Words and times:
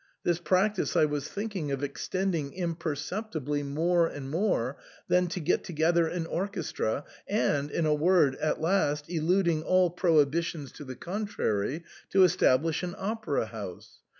This 0.23 0.39
practice 0.39 0.95
I 0.95 1.05
was 1.05 1.27
thinking 1.27 1.71
of 1.71 1.83
extending 1.83 2.53
im 2.53 2.73
perceptibly 2.75 3.61
more 3.61 4.07
and 4.07 4.31
more, 4.31 4.77
then 5.09 5.27
to 5.27 5.39
get 5.39 5.63
together 5.63 6.07
an 6.07 6.25
orchestra, 6.25 7.03
and, 7.27 7.69
in 7.69 7.85
a 7.85 7.93
word, 7.93 8.33
at 8.37 8.59
last, 8.59 9.07
eluding 9.11 9.61
all 9.61 9.91
prohibi 9.95 10.41
tions 10.41 10.71
to 10.71 10.83
the 10.85 10.95
contrary, 10.95 11.83
to 12.09 12.23
establish 12.23 12.81
an 12.81 12.95
opera 12.97 13.45
house. 13.45 13.99